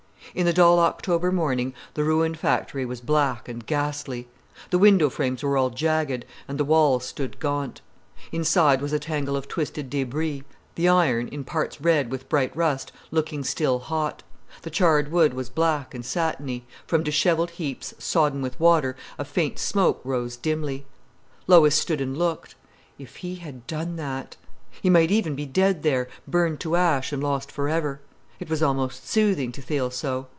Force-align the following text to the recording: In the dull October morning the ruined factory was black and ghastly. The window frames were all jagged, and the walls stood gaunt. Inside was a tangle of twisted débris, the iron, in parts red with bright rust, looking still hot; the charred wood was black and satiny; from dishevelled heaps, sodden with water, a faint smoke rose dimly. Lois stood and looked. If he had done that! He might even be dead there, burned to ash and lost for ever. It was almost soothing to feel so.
In 0.33 0.45
the 0.45 0.53
dull 0.53 0.79
October 0.79 1.29
morning 1.29 1.73
the 1.93 2.05
ruined 2.05 2.39
factory 2.39 2.85
was 2.85 3.01
black 3.01 3.49
and 3.49 3.65
ghastly. 3.65 4.29
The 4.69 4.77
window 4.79 5.09
frames 5.09 5.43
were 5.43 5.57
all 5.57 5.71
jagged, 5.71 6.23
and 6.47 6.57
the 6.57 6.63
walls 6.63 7.03
stood 7.03 7.37
gaunt. 7.41 7.81
Inside 8.31 8.81
was 8.81 8.93
a 8.93 8.99
tangle 8.99 9.35
of 9.35 9.49
twisted 9.49 9.89
débris, 9.89 10.43
the 10.75 10.87
iron, 10.87 11.27
in 11.27 11.43
parts 11.43 11.81
red 11.81 12.09
with 12.09 12.29
bright 12.29 12.55
rust, 12.55 12.93
looking 13.09 13.43
still 13.43 13.79
hot; 13.79 14.23
the 14.61 14.69
charred 14.69 15.11
wood 15.11 15.33
was 15.33 15.49
black 15.49 15.93
and 15.93 16.05
satiny; 16.05 16.65
from 16.87 17.03
dishevelled 17.03 17.49
heaps, 17.49 17.93
sodden 17.97 18.41
with 18.41 18.57
water, 18.57 18.95
a 19.19 19.25
faint 19.25 19.59
smoke 19.59 19.99
rose 20.05 20.37
dimly. 20.37 20.85
Lois 21.45 21.75
stood 21.75 21.99
and 21.99 22.17
looked. 22.17 22.55
If 22.97 23.17
he 23.17 23.35
had 23.35 23.67
done 23.67 23.97
that! 23.97 24.37
He 24.81 24.89
might 24.89 25.11
even 25.11 25.35
be 25.35 25.45
dead 25.47 25.83
there, 25.83 26.07
burned 26.25 26.61
to 26.61 26.77
ash 26.77 27.11
and 27.11 27.21
lost 27.21 27.51
for 27.51 27.67
ever. 27.67 27.99
It 28.39 28.49
was 28.49 28.63
almost 28.63 29.07
soothing 29.07 29.51
to 29.51 29.61
feel 29.61 29.91
so. 29.91 30.25